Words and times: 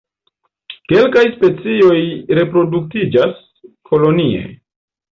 Kelkaj 0.91 1.25
specioj 1.35 1.99
reproduktiĝas 2.41 3.39
kolonie. 3.93 4.45